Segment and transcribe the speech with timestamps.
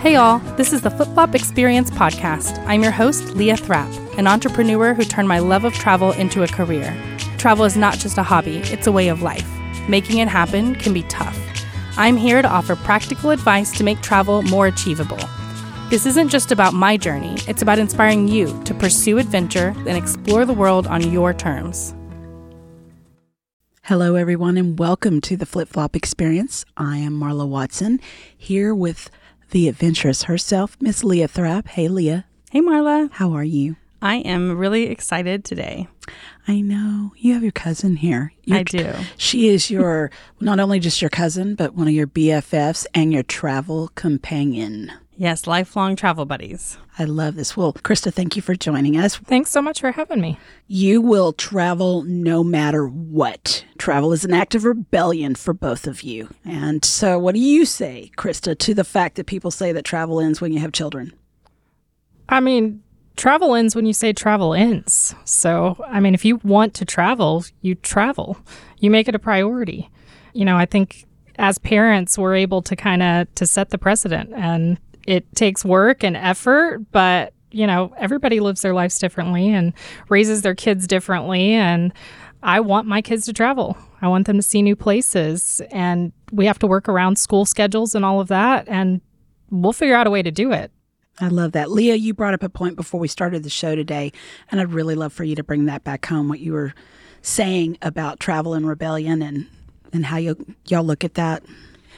[0.00, 2.58] Hey, all, this is the Flip Flop Experience podcast.
[2.66, 6.48] I'm your host, Leah Thrapp, an entrepreneur who turned my love of travel into a
[6.48, 6.96] career.
[7.36, 9.46] Travel is not just a hobby, it's a way of life.
[9.90, 11.38] Making it happen can be tough.
[11.98, 15.20] I'm here to offer practical advice to make travel more achievable.
[15.90, 20.46] This isn't just about my journey, it's about inspiring you to pursue adventure and explore
[20.46, 21.94] the world on your terms.
[23.82, 26.64] Hello, everyone, and welcome to the Flip Flop Experience.
[26.78, 28.00] I am Marla Watson
[28.34, 29.10] here with
[29.50, 31.68] the adventuress herself, Miss Leah Thrapp.
[31.68, 32.24] Hey, Leah.
[32.50, 33.10] Hey, Marla.
[33.12, 33.76] How are you?
[34.02, 35.86] I am really excited today.
[36.48, 37.12] I know.
[37.16, 38.32] You have your cousin here.
[38.50, 38.94] I do.
[39.16, 43.22] She is your, not only just your cousin, but one of your BFFs and your
[43.22, 44.90] travel companion.
[45.20, 46.78] Yes, lifelong travel buddies.
[46.98, 47.54] I love this.
[47.54, 49.18] Well, Krista, thank you for joining us.
[49.18, 50.38] Thanks so much for having me.
[50.66, 53.62] You will travel no matter what.
[53.76, 56.30] Travel is an act of rebellion for both of you.
[56.46, 60.20] And so, what do you say, Krista, to the fact that people say that travel
[60.20, 61.12] ends when you have children?
[62.26, 62.82] I mean,
[63.18, 65.14] travel ends when you say travel ends.
[65.26, 68.38] So, I mean, if you want to travel, you travel.
[68.78, 69.90] You make it a priority.
[70.32, 71.04] You know, I think
[71.38, 74.78] as parents, we're able to kind of to set the precedent and
[75.10, 79.72] it takes work and effort, but you know, everybody lives their lives differently and
[80.08, 81.92] raises their kids differently and
[82.42, 83.76] I want my kids to travel.
[84.00, 87.94] I want them to see new places and we have to work around school schedules
[87.94, 89.00] and all of that and
[89.50, 90.70] we'll figure out a way to do it.
[91.20, 91.70] I love that.
[91.70, 94.10] Leah, you brought up a point before we started the show today,
[94.50, 96.72] and I'd really love for you to bring that back home what you were
[97.20, 99.46] saying about travel and rebellion and
[99.92, 101.42] and how you y'all look at that.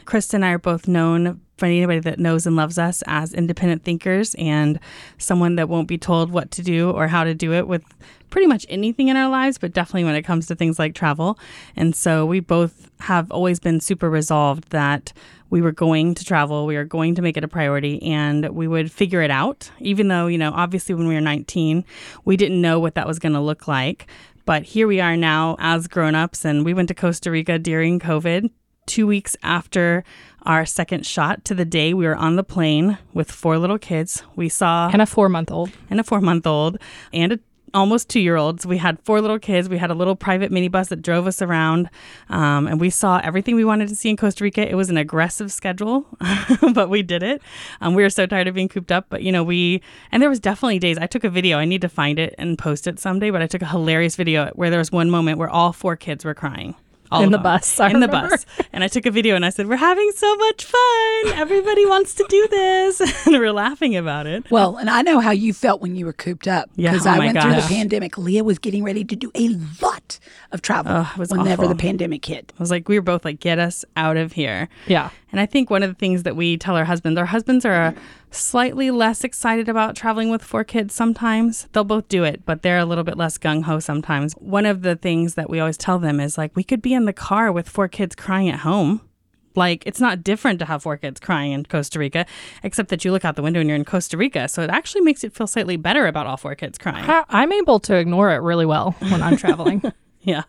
[0.04, 3.84] Krista and I are both known for anybody that knows and loves us as independent
[3.84, 4.80] thinkers and
[5.18, 7.84] someone that won't be told what to do or how to do it with
[8.30, 11.38] pretty much anything in our lives, but definitely when it comes to things like travel.
[11.76, 15.12] And so we both have always been super resolved that
[15.50, 18.66] we were going to travel, we were going to make it a priority, and we
[18.66, 19.70] would figure it out.
[19.80, 21.84] Even though, you know, obviously when we were 19,
[22.24, 24.06] we didn't know what that was going to look like.
[24.46, 28.00] But here we are now as grown ups, and we went to Costa Rica during
[28.00, 28.50] COVID
[28.86, 30.04] two weeks after
[30.44, 34.22] our second shot to the day we were on the plane with four little kids.
[34.36, 36.78] We saw and a four month old and a four month old
[37.12, 37.38] and a
[37.74, 38.66] almost two year olds.
[38.66, 39.68] We had four little kids.
[39.68, 41.88] We had a little private minibus that drove us around,
[42.28, 44.68] um, and we saw everything we wanted to see in Costa Rica.
[44.68, 46.06] It was an aggressive schedule,
[46.74, 47.42] but we did it.
[47.80, 50.30] Um, we were so tired of being cooped up, but you know, we and there
[50.30, 50.98] was definitely days.
[50.98, 51.58] I took a video.
[51.58, 53.30] I need to find it and post it someday.
[53.30, 56.24] But I took a hilarious video where there was one moment where all four kids
[56.24, 56.74] were crying.
[57.12, 57.78] All in the bus.
[57.78, 58.22] I in remember.
[58.22, 58.46] the bus.
[58.72, 61.32] And I took a video and I said, We're having so much fun.
[61.34, 63.00] Everybody wants to do this.
[63.26, 64.50] and we're laughing about it.
[64.50, 66.70] Well, and I know how you felt when you were cooped up.
[66.74, 67.44] Because yeah, oh I went gosh.
[67.44, 68.16] through the pandemic.
[68.16, 69.48] Leah was getting ready to do a
[69.82, 70.18] lot
[70.52, 71.68] of travel oh, whenever awful.
[71.68, 72.52] the pandemic hit.
[72.58, 74.68] I was like, we were both like, get us out of here.
[74.86, 75.10] Yeah.
[75.32, 77.94] And I think one of the things that we tell our husbands, our husbands are
[78.30, 81.68] slightly less excited about traveling with four kids sometimes.
[81.72, 84.34] They'll both do it, but they're a little bit less gung ho sometimes.
[84.34, 87.06] One of the things that we always tell them is like, we could be in
[87.06, 89.00] the car with four kids crying at home.
[89.54, 92.24] Like, it's not different to have four kids crying in Costa Rica,
[92.62, 94.48] except that you look out the window and you're in Costa Rica.
[94.48, 97.04] So it actually makes it feel slightly better about all four kids crying.
[97.28, 99.82] I'm able to ignore it really well when I'm traveling.
[100.22, 100.44] yeah.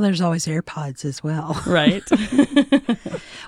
[0.00, 1.60] Well, there's always AirPods as well.
[1.66, 2.02] Right.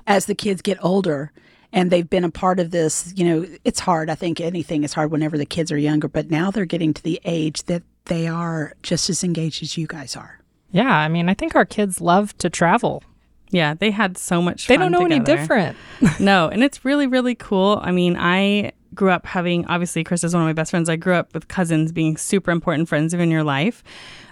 [0.06, 1.32] As the kids get older,
[1.72, 3.10] and they've been a part of this.
[3.16, 4.10] You know, it's hard.
[4.10, 7.02] I think anything is hard whenever the kids are younger, but now they're getting to
[7.02, 10.40] the age that they are just as engaged as you guys are.
[10.72, 13.02] Yeah, I mean, I think our kids love to travel.
[13.48, 15.14] Yeah, they had so much They don't know together.
[15.14, 15.76] any different.
[16.20, 17.80] no, and it's really, really cool.
[17.82, 20.88] I mean, I grew up having, obviously, Chris is one of my best friends.
[20.88, 23.82] I grew up with cousins being super important friends in your life.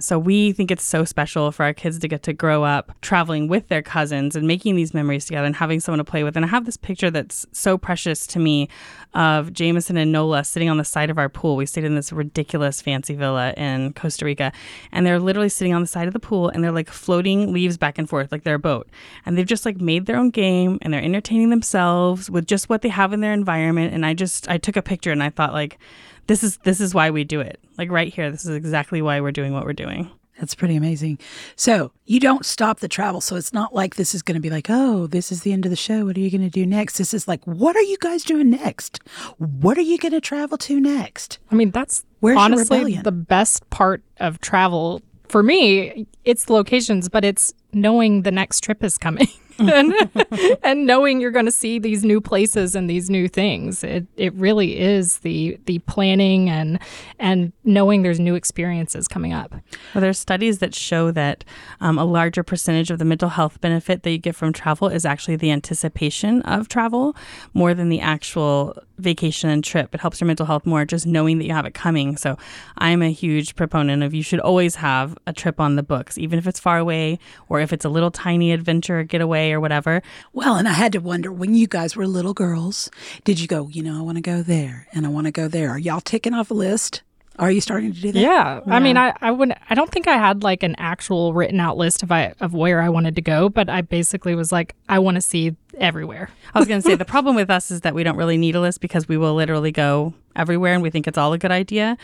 [0.00, 3.48] So we think it's so special for our kids to get to grow up traveling
[3.48, 6.36] with their cousins and making these memories together and having someone to play with.
[6.36, 8.68] And I have this picture that's so precious to me
[9.14, 11.56] of Jameson and Nola sitting on the side of our pool.
[11.56, 14.52] We stayed in this ridiculous fancy villa in Costa Rica,
[14.92, 17.76] and they're literally sitting on the side of the pool and they're like floating leaves
[17.76, 18.88] back and forth like they're a boat.
[19.26, 22.82] And they've just like made their own game and they're entertaining themselves with just what
[22.82, 23.92] they have in their environment.
[23.92, 25.78] And I just I took a picture and I thought like
[26.26, 27.58] this is this is why we do it.
[27.78, 30.10] Like right here, this is exactly why we're doing what we're doing.
[30.38, 31.18] That's pretty amazing.
[31.54, 33.20] So you don't stop the travel.
[33.20, 35.66] So it's not like this is going to be like, oh, this is the end
[35.66, 36.06] of the show.
[36.06, 36.96] What are you going to do next?
[36.96, 39.00] This is like, what are you guys doing next?
[39.36, 41.40] What are you going to travel to next?
[41.50, 45.02] I mean, that's Where's honestly the best part of travel.
[45.28, 49.28] For me, it's the locations, but it's knowing the next trip is coming.
[49.60, 49.94] and,
[50.62, 53.84] and knowing you're going to see these new places and these new things.
[53.84, 56.78] It it really is the the planning and
[57.18, 59.52] and knowing there's new experiences coming up.
[59.94, 61.44] Well, there's studies that show that
[61.80, 65.04] um, a larger percentage of the mental health benefit that you get from travel is
[65.04, 67.16] actually the anticipation of travel
[67.54, 69.94] more than the actual vacation and trip.
[69.94, 72.16] It helps your mental health more just knowing that you have it coming.
[72.16, 72.36] So
[72.78, 76.38] I'm a huge proponent of you should always have a trip on the books, even
[76.38, 77.18] if it's far away
[77.48, 80.02] or if it's a little tiny adventure getaway or whatever.
[80.32, 82.90] Well, and I had to wonder when you guys were little girls,
[83.24, 85.48] did you go, you know, I want to go there and I want to go
[85.48, 85.70] there?
[85.70, 87.02] Are y'all ticking off a list?
[87.40, 88.20] Are you starting to do that?
[88.20, 88.60] Yeah.
[88.66, 91.78] I mean, I, I wouldn't, I don't think I had like an actual written out
[91.78, 94.98] list of I, of where I wanted to go, but I basically was like, I
[94.98, 96.28] want to see everywhere.
[96.54, 98.56] I was going to say the problem with us is that we don't really need
[98.56, 101.50] a list because we will literally go everywhere and we think it's all a good
[101.50, 101.96] idea.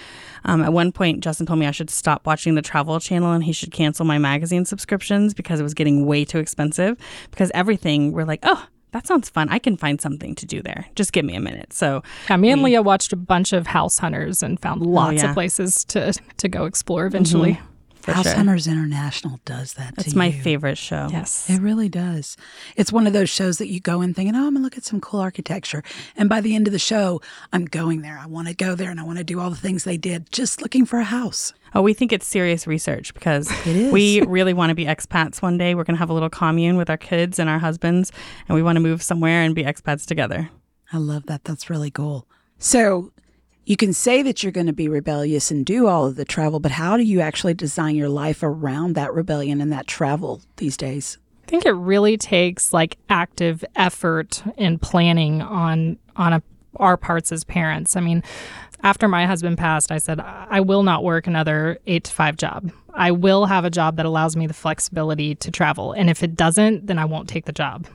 [0.46, 3.44] Um, at one point, Justin told me I should stop watching the Travel Channel and
[3.44, 6.96] he should cancel my magazine subscriptions because it was getting way too expensive.
[7.30, 9.48] Because everything, we're like, oh, that sounds fun.
[9.50, 10.86] I can find something to do there.
[10.94, 11.72] Just give me a minute.
[11.72, 15.22] So Yeah, me and Leah watched a bunch of House Hunters and found oh, lots
[15.22, 15.28] yeah.
[15.30, 17.54] of places to to go explore eventually.
[17.54, 17.66] Mm-hmm.
[17.96, 18.36] for House sure.
[18.36, 20.40] Hunters International does that It's my you.
[20.40, 21.08] favorite show.
[21.10, 21.50] Yes.
[21.50, 22.36] It really does.
[22.76, 24.78] It's one of those shows that you go in thinking, oh, I'm going to look
[24.78, 25.82] at some cool architecture.
[26.16, 27.20] And by the end of the show,
[27.52, 28.16] I'm going there.
[28.18, 30.30] I want to go there and I want to do all the things they did
[30.30, 31.52] just looking for a house.
[31.76, 33.92] Oh, we think it's serious research because It is.
[33.92, 35.74] we really want to be expats one day.
[35.74, 38.12] We're going to have a little commune with our kids and our husbands,
[38.48, 40.48] and we want to move somewhere and be expats together.
[40.90, 41.44] I love that.
[41.44, 42.26] That's really cool.
[42.58, 43.12] So
[43.66, 46.60] you can say that you're going to be rebellious and do all of the travel,
[46.60, 50.78] but how do you actually design your life around that rebellion and that travel these
[50.78, 51.18] days?
[51.44, 56.42] I think it really takes like active effort and planning on on a,
[56.78, 57.96] our parts as parents.
[57.96, 58.22] I mean,
[58.82, 62.72] after my husband passed, I said I will not work another 8 to 5 job.
[62.94, 66.34] I will have a job that allows me the flexibility to travel, and if it
[66.34, 67.86] doesn't, then I won't take the job.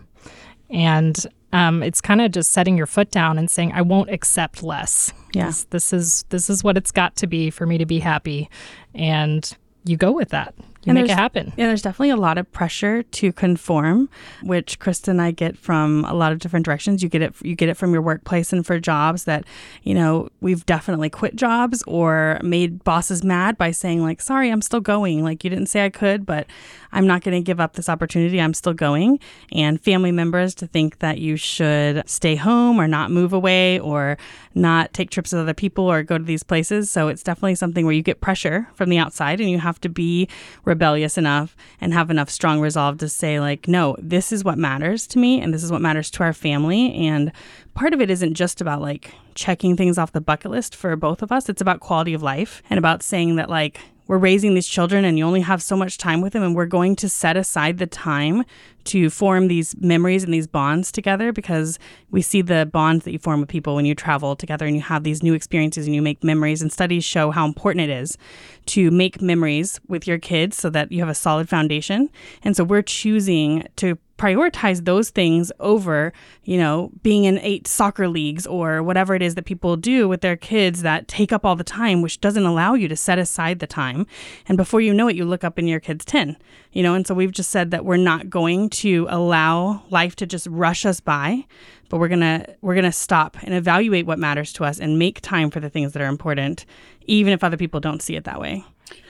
[0.69, 1.17] And
[1.53, 5.11] um, it's kind of just setting your foot down and saying I won't accept less.
[5.33, 5.47] Yeah.
[5.47, 8.49] This, this is this is what it's got to be for me to be happy,
[8.93, 9.49] and
[9.85, 10.53] you go with that.
[10.83, 11.53] You And make it happen.
[11.57, 14.09] Yeah, there's definitely a lot of pressure to conform,
[14.41, 17.03] which Krista and I get from a lot of different directions.
[17.03, 19.45] You get it, you get it from your workplace and for jobs that,
[19.83, 24.63] you know, we've definitely quit jobs or made bosses mad by saying like, "Sorry, I'm
[24.63, 25.23] still going.
[25.23, 26.47] Like you didn't say I could, but
[26.91, 28.41] I'm not going to give up this opportunity.
[28.41, 29.19] I'm still going."
[29.51, 34.17] And family members to think that you should stay home or not move away or
[34.55, 36.89] not take trips with other people or go to these places.
[36.89, 39.89] So it's definitely something where you get pressure from the outside and you have to
[39.89, 40.27] be
[40.71, 45.05] rebellious enough and have enough strong resolve to say like no this is what matters
[45.05, 46.93] to me and this is what matters to our family.
[46.93, 47.31] And
[47.73, 51.21] part of it isn't just about like checking things off the bucket list for both
[51.21, 51.49] of us.
[51.49, 55.17] It's about quality of life and about saying that like we're raising these children and
[55.17, 57.87] you only have so much time with them and we're going to set aside the
[57.87, 58.43] time
[58.83, 61.79] to form these memories and these bonds together because
[62.09, 64.81] we see the bonds that you form with people when you travel together and you
[64.81, 68.17] have these new experiences and you make memories and studies show how important it is
[68.65, 72.09] to make memories with your kids so that you have a solid foundation.
[72.43, 76.13] And so we're choosing to prioritize those things over,
[76.43, 80.21] you know, being in eight soccer leagues or whatever it is that people do with
[80.21, 83.57] their kids that take up all the time, which doesn't allow you to set aside
[83.57, 84.05] the time.
[84.47, 86.37] And before you know it, you look up and your kid's 10,
[86.71, 90.27] you know, and so we've just said that we're not going to allow life to
[90.27, 91.43] just rush us by,
[91.89, 94.99] but we're going to we're going to stop and evaluate what matters to us and
[94.99, 96.67] make time for the things that are important,
[97.07, 98.63] even if other people don't see it that way.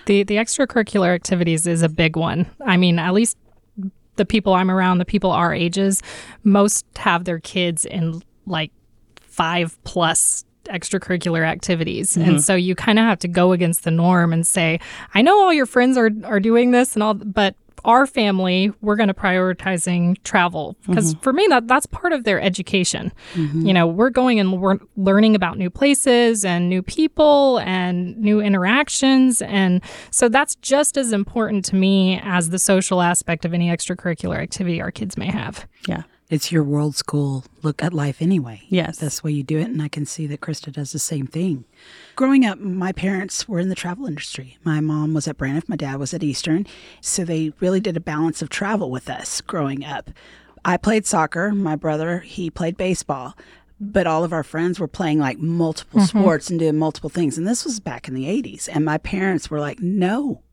[0.05, 2.49] The the extracurricular activities is a big one.
[2.65, 3.37] I mean, at least
[4.21, 6.03] the people I'm around, the people our ages,
[6.43, 8.71] most have their kids in like
[9.19, 12.15] five plus extracurricular activities.
[12.15, 12.37] And mm-hmm.
[12.37, 14.79] so you kind of have to go against the norm and say,
[15.15, 18.95] I know all your friends are are doing this and all but our family, we're
[18.95, 21.23] going to prioritizing travel because mm-hmm.
[21.23, 23.11] for me that that's part of their education.
[23.33, 23.65] Mm-hmm.
[23.65, 28.39] You know, we're going and we're learning about new places and new people and new
[28.39, 33.69] interactions and so that's just as important to me as the social aspect of any
[33.69, 35.67] extracurricular activity our kids may have.
[35.87, 36.03] Yeah.
[36.31, 38.61] It's your world school look at life anyway.
[38.69, 38.99] Yes.
[38.99, 39.67] That's the way you do it.
[39.67, 41.65] And I can see that Krista does the same thing.
[42.15, 44.57] Growing up, my parents were in the travel industry.
[44.63, 46.65] My mom was at Braniff, my dad was at Eastern.
[47.01, 50.09] So they really did a balance of travel with us growing up.
[50.63, 51.51] I played soccer.
[51.51, 53.35] My brother, he played baseball.
[53.81, 56.17] But all of our friends were playing like multiple mm-hmm.
[56.17, 57.37] sports and doing multiple things.
[57.37, 58.69] And this was back in the 80s.
[58.71, 60.43] And my parents were like, no,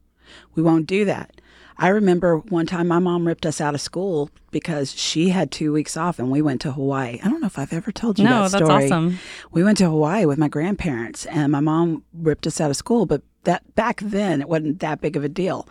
[0.57, 1.41] we won't do that.
[1.81, 5.73] I remember one time my mom ripped us out of school because she had two
[5.73, 7.21] weeks off and we went to Hawaii.
[7.23, 9.19] I don't know if I've ever told you No, that that's awesome.
[9.53, 13.07] We went to Hawaii with my grandparents and my mom ripped us out of school,
[13.07, 15.69] but that back then it wasn't that big of a deal.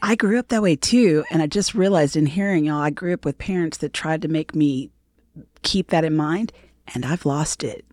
[0.00, 3.12] I grew up that way too, and I just realized in hearing y'all, I grew
[3.12, 4.90] up with parents that tried to make me
[5.62, 6.52] keep that in mind,
[6.94, 7.84] and I've lost it.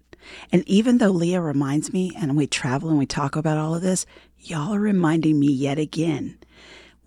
[0.51, 3.81] And even though Leah reminds me, and we travel and we talk about all of
[3.81, 4.05] this,
[4.39, 6.37] y'all are reminding me yet again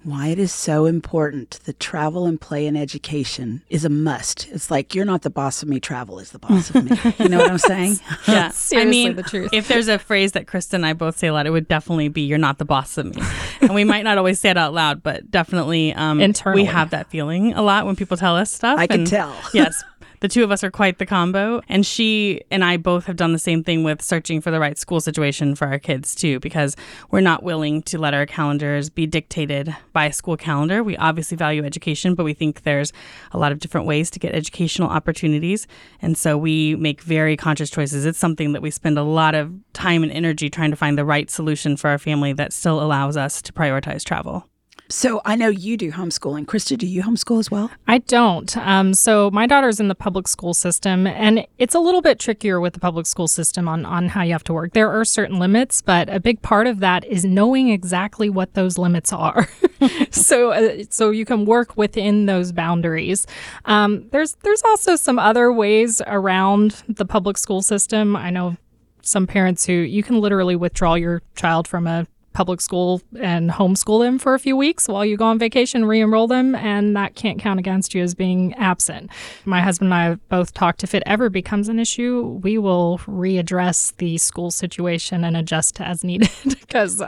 [0.05, 4.49] why it is so important that travel and play and education is a must.
[4.51, 6.97] It's like you're not the boss of me, travel is the boss of me.
[7.19, 7.99] You know what I'm saying?
[8.27, 8.49] Yeah.
[8.51, 9.51] Seriously, I mean, the truth.
[9.53, 12.09] if there's a phrase that Krista and I both say a lot, it would definitely
[12.09, 13.23] be "You're not the boss of me,"
[13.61, 16.63] and we might not always say it out loud, but definitely um, Internally.
[16.63, 18.79] we have that feeling a lot when people tell us stuff.
[18.79, 19.35] I can tell.
[19.53, 19.83] yes.
[20.21, 21.61] The two of us are quite the combo.
[21.69, 24.79] And she and I both have done the same thing with searching for the right
[24.79, 26.77] school situation for our kids, too, because
[27.11, 30.83] we're not willing to let our calendars be dictated by a school calendar.
[30.83, 32.93] We obviously value education, but we think there's
[33.33, 35.67] a lot of different ways to get educational opportunities.
[36.03, 38.05] And so we make very conscious choices.
[38.05, 41.05] It's something that we spend a lot of time and energy trying to find the
[41.05, 44.49] right solution for our family that still allows us to prioritize travel.
[44.89, 46.47] So I know you do homeschooling.
[46.47, 47.71] Krista, do you homeschool as well?
[47.87, 48.57] I don't.
[48.57, 52.59] Um, so my daughter's in the public school system, and it's a little bit trickier
[52.59, 54.73] with the public school system on on how you have to work.
[54.73, 58.79] There are certain limits, but a big part of that is knowing exactly what those
[58.79, 59.49] limits are,
[60.11, 63.27] so uh, so you can work within those boundaries.
[63.67, 68.17] Um, there's there's also some other ways around the public school system.
[68.17, 68.57] I know
[69.03, 72.07] some parents who you can literally withdraw your child from a
[72.39, 76.29] public school and homeschool them for a few weeks while you go on vacation, re-enroll
[76.29, 79.11] them, and that can't count against you as being absent.
[79.45, 82.99] My husband and I have both talked if it ever becomes an issue, we will
[83.09, 86.31] readdress the school situation and adjust as needed
[86.61, 87.03] because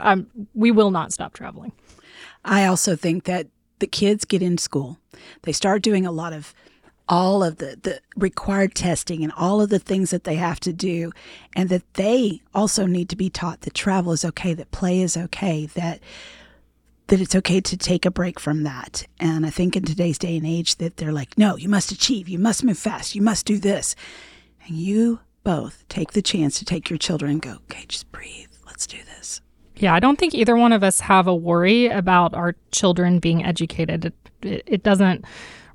[0.53, 1.71] we will not stop traveling.
[2.43, 3.47] I also think that
[3.79, 4.97] the kids get in school,
[5.43, 6.53] they start doing a lot of
[7.09, 10.71] all of the, the required testing and all of the things that they have to
[10.71, 11.11] do,
[11.55, 15.17] and that they also need to be taught that travel is okay, that play is
[15.17, 15.99] okay, that
[17.07, 19.05] that it's okay to take a break from that.
[19.19, 22.29] And I think in today's day and age that they're like, no, you must achieve,
[22.29, 23.95] you must move fast, you must do this.
[24.65, 28.47] And you both take the chance to take your children and go, okay, just breathe.
[28.65, 29.41] Let's do this.
[29.75, 33.43] Yeah, I don't think either one of us have a worry about our children being
[33.43, 34.05] educated.
[34.05, 35.25] It, it, it doesn't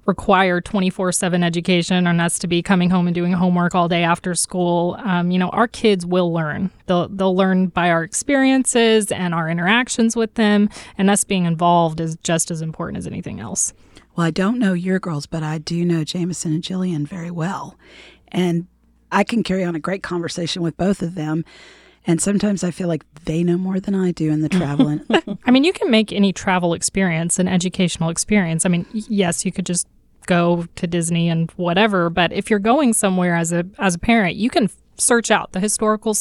[0.06, 4.02] require 24 7 education on us to be coming home and doing homework all day
[4.02, 4.96] after school.
[5.04, 6.70] Um, you know, our kids will learn.
[6.86, 12.00] They'll, they'll learn by our experiences and our interactions with them, and us being involved
[12.00, 13.72] is just as important as anything else.
[14.16, 17.76] Well, I don't know your girls, but I do know Jameson and Jillian very well.
[18.28, 18.66] And
[19.12, 21.44] I can carry on a great conversation with both of them.
[22.06, 25.00] And sometimes I feel like they know more than I do in the travel.
[25.44, 28.64] I mean, you can make any travel experience an educational experience.
[28.64, 29.86] I mean, yes, you could just
[30.26, 34.36] go to Disney and whatever, but if you're going somewhere as a as a parent,
[34.36, 36.14] you can search out the historical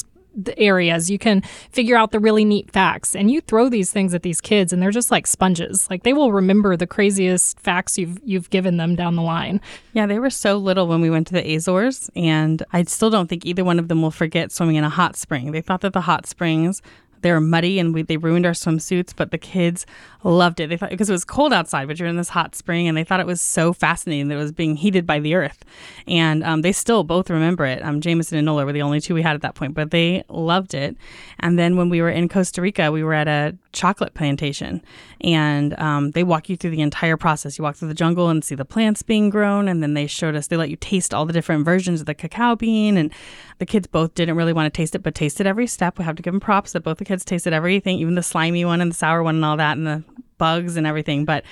[0.57, 1.09] areas.
[1.09, 4.41] You can figure out the really neat facts, and you throw these things at these
[4.41, 5.89] kids, and they're just like sponges.
[5.89, 9.61] Like they will remember the craziest facts you've you've given them down the line.
[9.93, 13.27] Yeah, they were so little when we went to the Azores, and I still don't
[13.27, 15.51] think either one of them will forget swimming in a hot spring.
[15.51, 16.81] They thought that the hot springs
[17.25, 19.87] they were muddy and we, they ruined our swimsuits, but the kids
[20.23, 20.69] loved it.
[20.69, 23.03] They thought because it was cold outside, but you're in this hot spring, and they
[23.03, 25.65] thought it was so fascinating that it was being heated by the earth.
[26.07, 27.83] And um, they still both remember it.
[27.83, 30.23] Um, Jameson and Nola were the only two we had at that point, but they
[30.29, 30.95] loved it.
[31.39, 34.81] And then when we were in Costa Rica, we were at a chocolate plantation,
[35.21, 37.57] and um, they walk you through the entire process.
[37.57, 40.35] You walk through the jungle and see the plants being grown, and then they showed
[40.35, 40.47] us.
[40.47, 43.11] They let you taste all the different versions of the cacao bean, and
[43.59, 45.99] the kids both didn't really want to taste it, but tasted every step.
[45.99, 48.65] We have to give them props that both the kids tasted everything, even the slimy
[48.65, 50.03] one and the sour one and all that, and the
[50.37, 51.25] bugs and everything.
[51.25, 51.43] But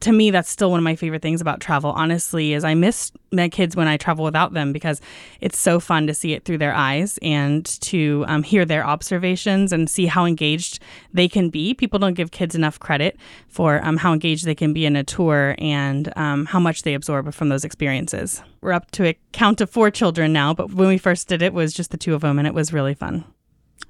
[0.00, 3.12] to me, that's still one of my favorite things about travel, honestly, is I miss
[3.32, 5.00] my kids when I travel without them because
[5.40, 9.72] it's so fun to see it through their eyes and to um, hear their observations
[9.72, 10.80] and see how engaged
[11.12, 11.74] they can be.
[11.74, 13.16] People don't give kids enough credit
[13.48, 16.94] for um, how engaged they can be in a tour and um, how much they
[16.94, 18.42] absorb from those experiences.
[18.62, 21.50] We're up to a count of four children now, but when we first did it,
[21.50, 23.24] it was just the two of them, and it was really fun.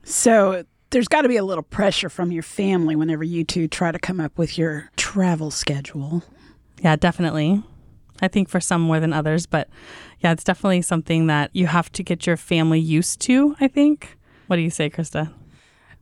[0.02, 3.92] so there's got to be a little pressure from your family whenever you two try
[3.92, 6.22] to come up with your travel schedule.
[6.82, 7.62] Yeah, definitely.
[8.20, 9.68] I think for some more than others, but
[10.20, 14.18] yeah, it's definitely something that you have to get your family used to, I think.
[14.46, 15.32] What do you say, Krista?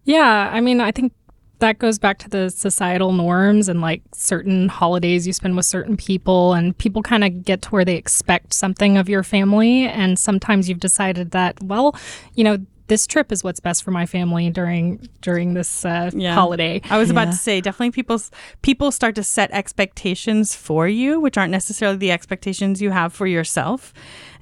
[0.04, 1.12] Yeah, I mean, I think
[1.60, 5.96] that goes back to the societal norms and like certain holidays you spend with certain
[5.96, 9.84] people, and people kind of get to where they expect something of your family.
[9.84, 11.96] And sometimes you've decided that, well,
[12.34, 16.34] you know, this trip is what's best for my family during during this uh, Yeah.
[16.34, 16.80] holiday.
[16.90, 17.32] I was about Yeah.
[17.32, 18.20] to say definitely people
[18.62, 23.26] people start to set expectations for you, which aren't necessarily the expectations you have for
[23.26, 23.92] yourself.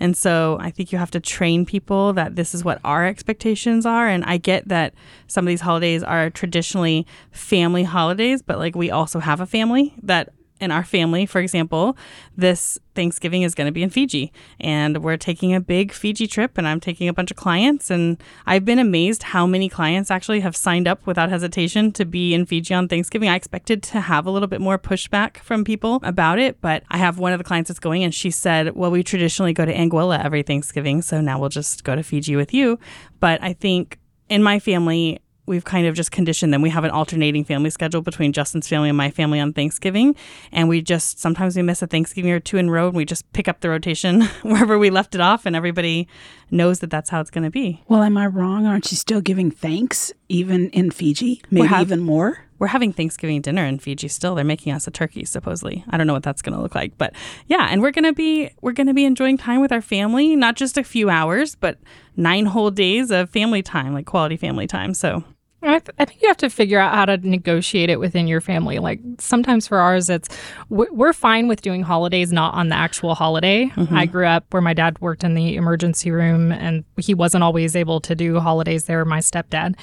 [0.01, 3.85] And so I think you have to train people that this is what our expectations
[3.87, 4.09] are.
[4.09, 4.95] And I get that
[5.27, 9.95] some of these holidays are traditionally family holidays, but like we also have a family
[10.03, 11.97] that in our family, for example,
[12.37, 14.33] this Thanksgiving is going to be in Fiji.
[14.59, 17.91] And we're taking a big Fiji trip, and I'm taking a bunch of clients.
[17.91, 22.35] And I've been amazed how many clients actually have signed up without hesitation to be
[22.35, 23.29] in Fiji on Thanksgiving.
[23.29, 26.99] I expected to have a little bit more pushback from people about it, but I
[26.99, 29.75] have one of the clients that's going, and she said, Well, we traditionally go to
[29.75, 32.79] Anguilla every Thanksgiving, so now we'll just go to Fiji with you.
[33.21, 33.99] But I think
[34.29, 36.63] in my family, we've kind of just conditioned them.
[36.63, 40.15] We have an alternating family schedule between Justin's family and my family on Thanksgiving.
[40.53, 43.05] And we just sometimes we miss a Thanksgiving or two in a row and we
[43.05, 46.09] just pick up the rotation wherever we left it off and everybody
[46.51, 47.83] knows that that's how it's going to be.
[47.89, 48.67] Well, am I wrong?
[48.67, 51.43] Aren't you still giving thanks even in Fiji?
[51.51, 52.39] Maybe have- even more?
[52.59, 54.35] We're having Thanksgiving dinner in Fiji still.
[54.35, 55.85] They're making us a turkey supposedly.
[55.91, 57.13] I don't know what that's going to look like, but
[57.49, 60.35] yeah, and we're going to be we're going to be enjoying time with our family,
[60.37, 61.79] not just a few hours, but
[62.17, 64.95] 9 whole days of family time, like quality family time.
[64.95, 65.23] So,
[65.67, 68.41] I, th- I think you have to figure out how to negotiate it within your
[68.41, 68.79] family.
[68.79, 70.29] Like sometimes for ours, it's
[70.69, 73.67] we're, we're fine with doing holidays not on the actual holiday.
[73.67, 73.95] Mm-hmm.
[73.95, 77.75] I grew up where my dad worked in the emergency room, and he wasn't always
[77.75, 79.05] able to do holidays there.
[79.05, 79.77] My stepdad,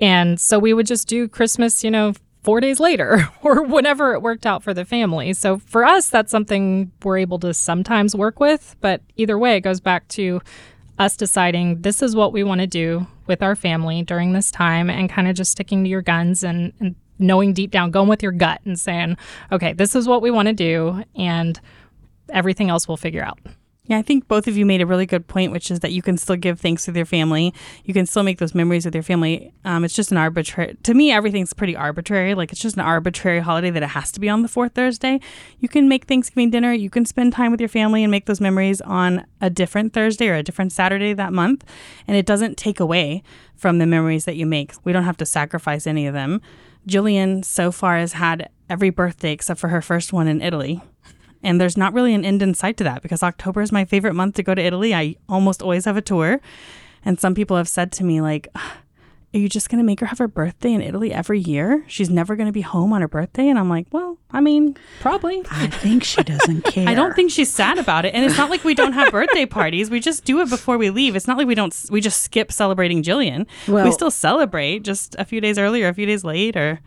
[0.00, 2.14] and so we would just do Christmas, you know.
[2.44, 5.34] Four days later, or whenever it worked out for the family.
[5.34, 8.76] So for us, that's something we're able to sometimes work with.
[8.80, 10.40] But either way, it goes back to
[10.98, 14.90] us deciding this is what we want to do with our family during this time
[14.90, 18.22] and kind of just sticking to your guns and, and knowing deep down, going with
[18.22, 19.16] your gut and saying,
[19.52, 21.60] okay, this is what we want to do and
[22.30, 23.38] everything else we'll figure out.
[23.88, 26.02] Yeah, I think both of you made a really good point, which is that you
[26.02, 27.54] can still give thanks with your family.
[27.84, 29.54] You can still make those memories with your family.
[29.64, 32.34] Um, it's just an arbitrary, to me, everything's pretty arbitrary.
[32.34, 35.20] Like it's just an arbitrary holiday that it has to be on the fourth Thursday.
[35.58, 36.70] You can make Thanksgiving dinner.
[36.72, 40.28] You can spend time with your family and make those memories on a different Thursday
[40.28, 41.64] or a different Saturday that month.
[42.06, 43.22] And it doesn't take away
[43.56, 44.74] from the memories that you make.
[44.84, 46.42] We don't have to sacrifice any of them.
[46.86, 50.82] Jillian so far has had every birthday except for her first one in Italy.
[51.42, 54.14] And there's not really an end in sight to that because October is my favorite
[54.14, 54.94] month to go to Italy.
[54.94, 56.40] I almost always have a tour.
[57.04, 58.48] And some people have said to me, like,
[59.34, 61.84] are you just going to make her have her birthday in Italy every year?
[61.86, 63.48] She's never going to be home on her birthday.
[63.48, 65.42] And I'm like, well, I mean, probably.
[65.50, 66.88] I think she doesn't care.
[66.88, 68.14] I don't think she's sad about it.
[68.14, 69.90] And it's not like we don't have birthday parties.
[69.90, 71.14] We just do it before we leave.
[71.14, 73.46] It's not like we don't, we just skip celebrating Jillian.
[73.84, 76.80] we still celebrate just a few days earlier, a few days later.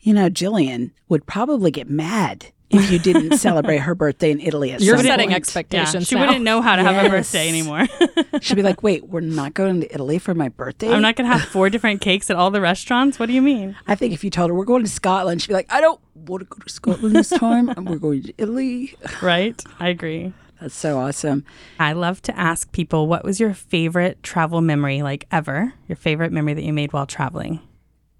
[0.00, 4.72] You know, Jillian would probably get mad if you didn't celebrate her birthday in Italy
[4.72, 5.30] at You're some setting point.
[5.32, 6.06] Yeah, expectations.
[6.08, 6.26] she now.
[6.26, 7.86] wouldn't know how to have a birthday anymore.
[8.40, 10.90] She'd be like, wait, we're not going to Italy for my birthday?
[10.92, 13.18] I'm not going to have four different cakes at all the restaurants.
[13.18, 13.76] What do you mean?
[13.86, 16.00] I think if you told her we're going to Scotland, she'd be like, I don't
[16.14, 17.68] want to go to Scotland this time.
[17.68, 18.94] and we're going to Italy.
[19.22, 19.62] Right?
[19.78, 20.32] I agree.
[20.60, 21.44] That's so awesome.
[21.78, 25.74] I love to ask people what was your favorite travel memory, like ever?
[25.88, 27.60] Your favorite memory that you made while traveling?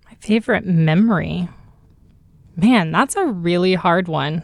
[0.05, 1.49] My favorite memory.
[2.57, 4.43] Man, that's a really hard one.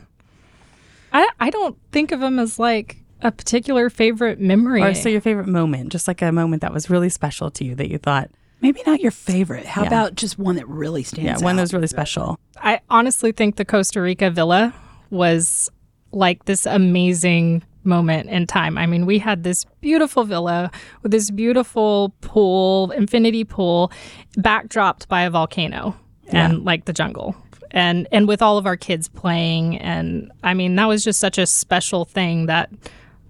[1.13, 4.83] I I don't think of them as like a particular favorite memory.
[4.83, 7.75] Or so your favorite moment, just like a moment that was really special to you
[7.77, 8.31] that you thought,
[8.63, 9.65] Maybe not your favorite.
[9.65, 9.89] How Yeah.
[9.89, 11.43] about just one that really stands yeah, out?
[11.43, 12.39] one that was really special.
[12.63, 14.75] I honestly think the Costa Rica villa
[15.09, 15.71] was
[16.13, 18.77] like this amazing moment in time.
[18.77, 20.71] I mean, we had this beautiful villa
[21.03, 23.91] with this beautiful pool, infinity pool,
[24.37, 25.97] backdropped by a volcano
[26.29, 27.35] and like the jungle.
[27.73, 31.39] And and with all of our kids playing and I mean, that was just such
[31.39, 32.71] a special thing that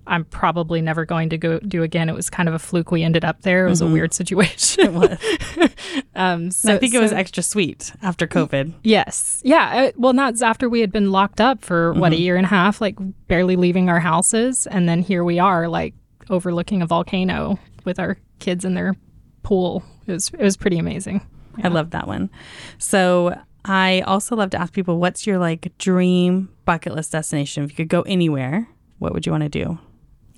[0.06, 2.08] I'm probably never going to go do again.
[2.08, 3.66] It was kind of a fluke we ended up there.
[3.66, 4.84] It was a weird situation.
[4.86, 5.70] It was.
[6.16, 8.74] um, so I think it was extra sweet after COVID.
[8.82, 9.40] Yes.
[9.44, 9.88] Yeah.
[9.88, 12.48] uh, Well, not after we had been locked up for what a year and a
[12.48, 12.96] half, like
[13.28, 15.94] barely leaving our houses, and then here we are, like
[16.28, 18.96] overlooking a volcano with our kids in their
[19.44, 19.84] pool.
[20.06, 21.24] It was it was pretty amazing.
[21.62, 22.30] I love that one.
[22.78, 27.64] So I also love to ask people, what's your like dream bucket list destination?
[27.64, 28.68] If you could go anywhere,
[28.98, 29.78] what would you want to do?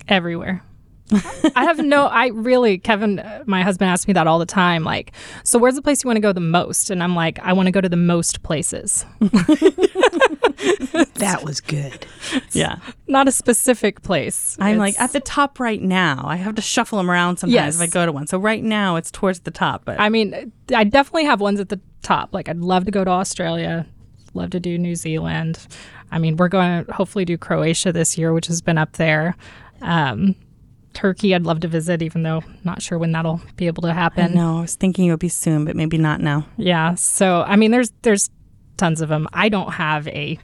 [0.07, 0.61] Everywhere.
[1.55, 2.07] I have no.
[2.07, 4.83] I really, Kevin, uh, my husband asks me that all the time.
[4.83, 5.11] Like,
[5.43, 6.89] so where's the place you want to go the most?
[6.89, 9.05] And I'm like, I want to go to the most places,
[11.15, 12.05] That was good.
[12.51, 12.77] Yeah.
[13.07, 14.57] not a specific place.
[14.59, 16.23] I'm like at the top right now.
[16.25, 17.75] I have to shuffle them around sometimes Yes.
[17.75, 18.27] if I go to one.
[18.27, 21.69] So right now it's towards the top, but I mean, I definitely have ones at
[21.69, 22.33] the top.
[22.33, 23.87] Like, I'd love to go to Australia,
[24.33, 25.65] love to do New Zealand.
[26.11, 29.35] I mean, we're going to hopefully do Croatia this year, which has been up there.
[29.81, 30.35] Um,
[30.93, 34.35] Turkey, I'd love to visit, even though not sure when that'll be able to happen.
[34.35, 36.45] No, I was thinking it would be soon, but maybe not now.
[36.57, 36.93] Yeah.
[36.95, 38.29] So I mean, there's there's
[38.77, 39.27] tons of them.
[39.33, 40.39] I don't have a.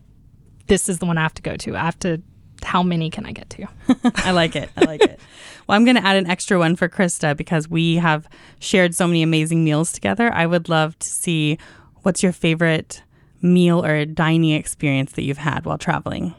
[0.67, 1.75] This is the one I have to go to.
[1.75, 2.21] I have to.
[2.63, 3.67] How many can I get to?
[4.25, 4.69] I like it.
[4.77, 5.19] I like it.
[5.67, 8.27] Well, I'm going to add an extra one for Krista because we have
[8.59, 10.31] shared so many amazing meals together.
[10.33, 11.57] I would love to see
[12.03, 13.03] what's your favorite
[13.41, 16.33] meal or dining experience that you've had while traveling.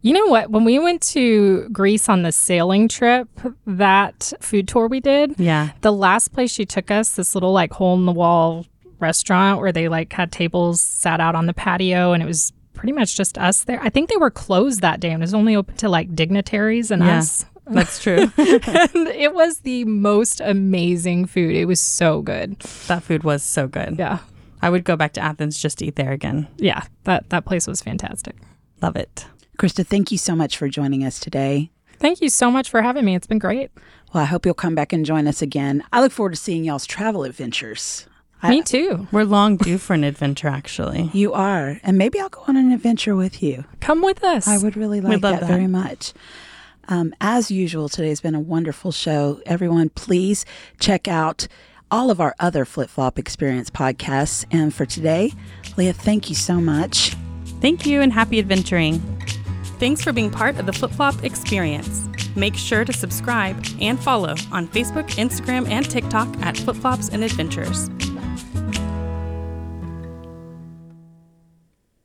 [0.00, 0.50] You know what?
[0.50, 3.28] When we went to Greece on the sailing trip,
[3.66, 5.70] that food tour we did, Yeah.
[5.80, 8.64] the last place she took us, this little like hole in the wall
[9.00, 12.92] restaurant where they like had tables sat out on the patio and it was pretty
[12.92, 13.80] much just us there.
[13.82, 16.90] I think they were closed that day and it was only open to like dignitaries
[16.92, 17.18] and Yeah.
[17.18, 17.44] us.
[17.66, 18.30] That's true.
[18.38, 21.54] and it was the most amazing food.
[21.54, 22.58] It was so good.
[22.86, 23.96] that food was so good.
[23.98, 24.20] Yeah.
[24.62, 26.46] I would go back to Athens just to eat there again.
[26.56, 26.84] Yeah.
[27.04, 28.36] That that place was fantastic.
[28.80, 29.26] Love it.
[29.58, 31.70] Krista, thank you so much for joining us today.
[31.98, 33.16] Thank you so much for having me.
[33.16, 33.72] It's been great.
[34.14, 35.82] Well, I hope you'll come back and join us again.
[35.92, 38.06] I look forward to seeing y'all's travel adventures.
[38.42, 39.08] I- me too.
[39.10, 41.10] We're long due for an adventure, actually.
[41.18, 41.80] You are.
[41.82, 43.64] And maybe I'll go on an adventure with you.
[43.80, 44.46] Come with us.
[44.46, 45.48] I would really like love that, that.
[45.48, 46.12] very much.
[46.88, 49.40] Um, as usual, today has been a wonderful show.
[49.46, 50.44] Everyone, please
[50.78, 51.48] check out
[51.90, 54.44] all of our other Flip Flop Experience podcasts.
[54.50, 55.32] And for today,
[55.76, 57.16] Leah, thank you so much.
[57.60, 59.00] Thank you and happy adventuring.
[59.78, 62.08] Thanks for being part of the Flip Flop experience.
[62.36, 67.24] Make sure to subscribe and follow on Facebook, Instagram, and TikTok at Flip Flops and
[67.24, 67.90] Adventures.